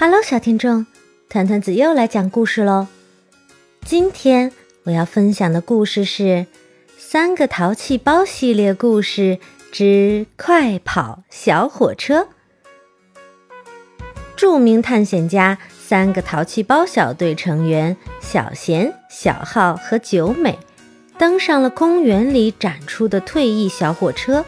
[0.00, 0.86] Hello，小听众，
[1.28, 2.86] 团团子又来讲故事喽。
[3.84, 4.52] 今天
[4.84, 6.22] 我要分享的故事是
[6.96, 9.40] 《三个淘气包》系列故事
[9.72, 12.20] 之《快跑小火车》。
[14.36, 20.56] 著名探险家三个淘气包小队成员小贤、小浩和九美
[21.18, 24.44] 登上了公园里展出的退役小火车。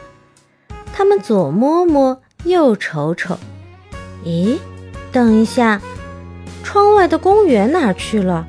[0.93, 3.37] 他们左摸摸，右瞅瞅，
[4.25, 4.57] 咦？
[5.13, 5.81] 等一下，
[6.63, 8.47] 窗外的公园哪去了？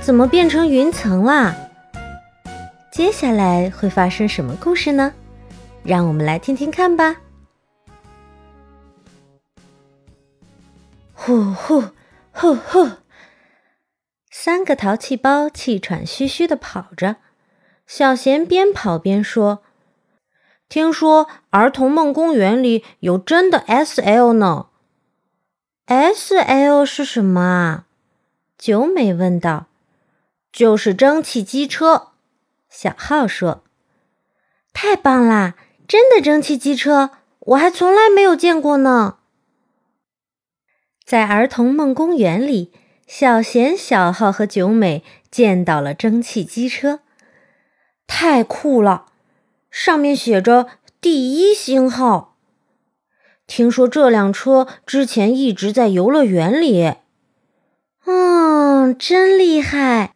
[0.00, 1.54] 怎么变成云层啦？
[2.90, 5.12] 接下来会发生什么故事呢？
[5.82, 7.16] 让我们来听听看吧。
[11.12, 11.84] 呼呼
[12.32, 12.88] 呼呼，
[14.30, 17.16] 三个淘气包气喘吁吁的跑着。
[17.86, 19.62] 小贤边跑边说
[20.66, 24.68] ：“听说儿童梦公园里有真的 S L 呢。”
[25.86, 27.86] S L 是什么啊？
[28.58, 29.66] 九美问道。
[30.52, 32.08] 就是蒸汽机车。
[32.68, 33.62] 小浩说
[34.74, 35.54] ：“太棒啦！
[35.86, 39.18] 真的蒸汽机车，我还从来没有见过呢。”
[41.06, 42.72] 在儿童梦公园里，
[43.06, 47.00] 小贤、小浩和九美见到了蒸汽机车，
[48.08, 49.06] 太酷了！
[49.70, 50.66] 上面写着
[51.00, 52.29] “第一星号”。
[53.50, 56.94] 听说这辆车之前一直在游乐园里，
[58.06, 60.14] 嗯，真厉害。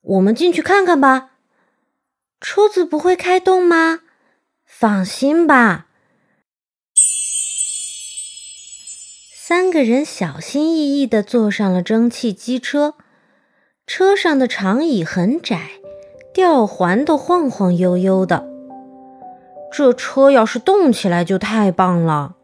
[0.00, 1.32] 我们进去看看吧。
[2.40, 4.00] 车子不会开动吗？
[4.64, 5.88] 放心吧。
[9.34, 12.94] 三个人小心翼翼地坐上了蒸汽机车，
[13.86, 15.72] 车上的长椅很窄，
[16.32, 18.49] 吊环都晃晃悠悠的。
[19.72, 22.34] 这车要是动起来就太棒了！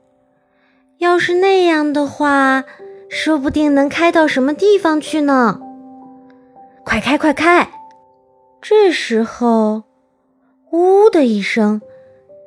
[0.98, 2.64] 要是那样的话，
[3.10, 5.60] 说不定能开到什么地方去呢？
[6.84, 7.69] 快开快开！
[8.62, 9.82] 这时候，
[10.70, 11.82] 呜的一声，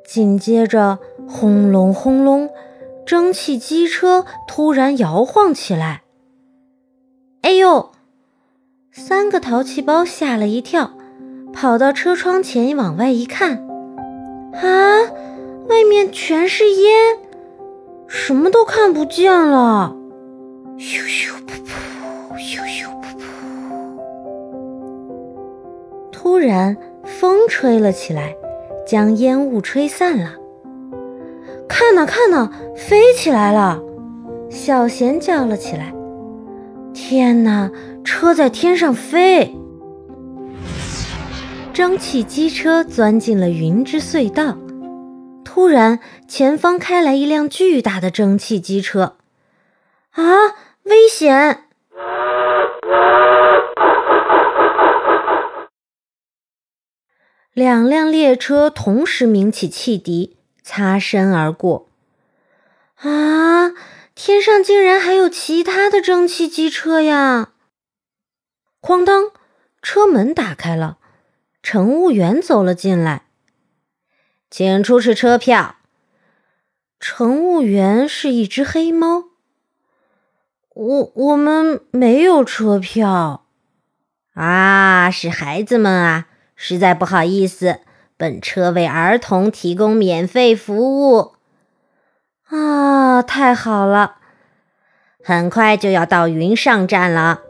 [0.04, 0.98] 紧接着
[1.28, 2.50] 轰隆轰隆，
[3.06, 6.02] 蒸汽机车突然摇晃起来。
[7.42, 7.92] 哎呦！
[8.90, 10.90] 三个淘气包吓了一跳，
[11.52, 13.69] 跑到车窗前往外一看。
[14.52, 15.00] 啊！
[15.68, 17.18] 外面全是烟，
[18.06, 19.94] 什么都看不见了。
[20.78, 23.22] 咻咻噗噗，咻咻噗噗。
[26.10, 28.34] 突然，风吹了起来，
[28.86, 30.34] 将烟雾吹散了。
[31.68, 33.80] 看呐看呐，飞起来了！
[34.48, 35.94] 小贤叫了起来
[36.92, 37.70] ：“天哪，
[38.02, 39.54] 车在天上飞！”
[41.72, 44.58] 蒸汽机车钻进了云之隧道，
[45.44, 49.16] 突然，前方开来一辆巨大的蒸汽机车，
[50.10, 50.22] 啊，
[50.82, 51.64] 危险！
[57.52, 61.88] 两辆列车同时鸣起汽笛，擦身而过。
[62.96, 63.72] 啊，
[64.14, 67.50] 天上竟然还有其他的蒸汽机车呀！
[68.82, 69.30] 哐当，
[69.80, 70.98] 车门打开了。
[71.62, 73.22] 乘务员走了进来，
[74.50, 75.76] 请出示车票。
[76.98, 79.24] 乘务员是一只黑猫。
[80.74, 83.46] 我我们没有车票
[84.34, 87.80] 啊，是孩子们啊，实在不好意思，
[88.16, 91.34] 本车为儿童提供免费服务。
[92.48, 94.16] 啊，太好了，
[95.22, 97.42] 很快就要到云上站了。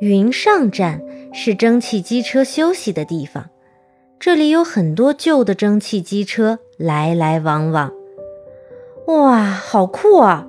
[0.00, 1.02] 云上站。
[1.32, 3.50] 是蒸汽机车休息的地方，
[4.20, 7.92] 这里有很多旧的蒸汽机车来来往往。
[9.06, 10.46] 哇，好酷啊！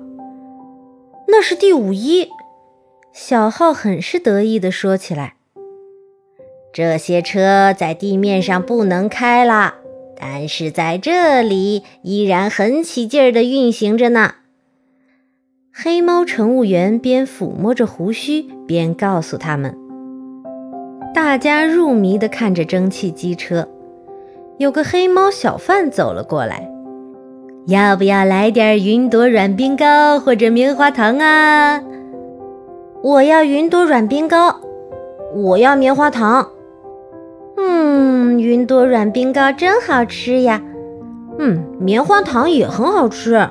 [1.26, 2.28] 那是第五一，
[3.12, 5.34] 小浩很是得意地说起来。
[6.72, 9.74] 这些车在地面上不能开了，
[10.16, 14.34] 但是在这里依然很起劲儿地运行着呢。
[15.72, 19.76] 黑猫乘务员边抚摸着胡须边告诉他们。
[21.14, 23.68] 大家入迷地看着蒸汽机车，
[24.58, 26.68] 有个黑猫小贩走了过来，
[27.68, 31.80] 要不要来点云朵软冰糕或者棉花糖啊？
[33.00, 34.56] 我要云朵软冰糕，
[35.36, 36.50] 我要棉花糖。
[37.58, 40.60] 嗯，云朵软冰糕真好吃呀。
[41.38, 43.48] 嗯，棉花糖也很好吃。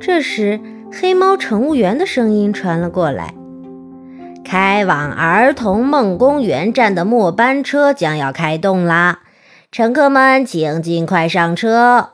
[0.00, 0.58] 这时，
[0.90, 3.35] 黑猫乘务员的声音传了过来。
[4.46, 9.22] 开往儿童梦公园站的末班车将要开动啦，
[9.72, 12.10] 乘客们请尽快上车！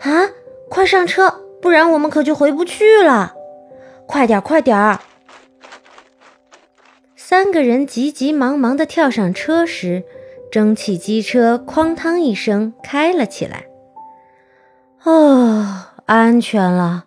[0.00, 0.30] 啊，
[0.70, 3.34] 快上车，不然我们可就回不去了。
[4.06, 5.00] 快点，快点儿！
[7.14, 10.04] 三个人急急忙忙地跳上车时，
[10.50, 13.66] 蒸汽机车哐当一声开了起来。
[15.04, 15.66] 哦，
[16.06, 17.04] 安全了，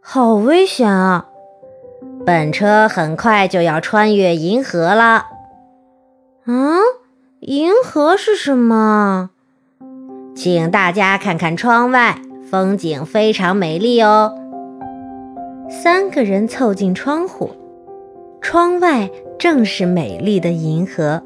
[0.00, 1.26] 好危险啊！
[2.26, 5.28] 本车很快就要穿越银河了。
[6.44, 6.78] 啊，
[7.38, 9.30] 银河是什么？
[10.34, 12.18] 请大家看看窗外，
[12.50, 14.36] 风景非常美丽哦。
[15.70, 17.52] 三个人凑近窗户，
[18.40, 19.08] 窗外
[19.38, 21.22] 正是美丽的银河。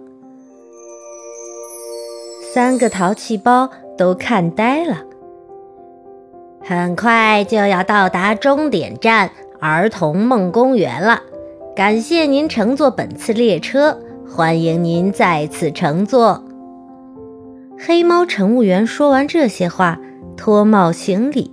[2.52, 4.98] 三个淘气包都看呆了。
[6.62, 9.30] 很快就要到达终点站。
[9.60, 11.22] 儿童梦公园了，
[11.76, 16.42] 感谢您乘坐本次列车，欢迎您再次乘坐。
[17.78, 20.00] 黑猫乘务员说完这些话，
[20.34, 21.52] 脱帽行礼，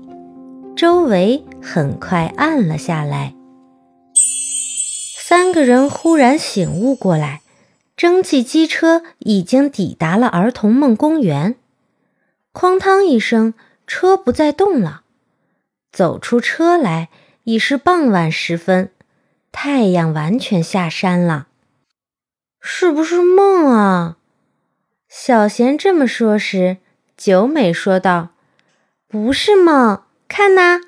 [0.74, 3.34] 周围很快暗了下来。
[5.20, 7.42] 三个人忽然醒悟过来，
[7.98, 11.56] 蒸汽机车已经抵达了儿童梦公园。
[12.54, 13.54] 哐当一声，
[13.86, 15.02] 车不再动了，
[15.92, 17.10] 走出车来。
[17.48, 18.92] 已是傍晚时分，
[19.54, 21.48] 太阳完全下山了。
[22.60, 24.18] 是不是梦啊？
[25.08, 26.80] 小贤这么说时，
[27.16, 28.32] 九美说道
[29.08, 30.82] ：“不是梦，看呐。”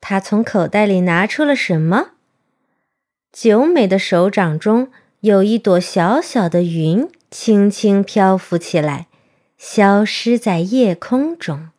[0.00, 2.10] 他从口袋里拿出了什么？
[3.32, 4.92] 九美的手掌中
[5.22, 9.08] 有一朵小小的云，轻轻漂浮起来，
[9.58, 11.71] 消失在夜空中。